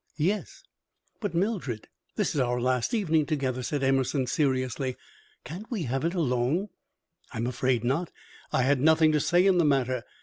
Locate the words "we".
5.69-5.83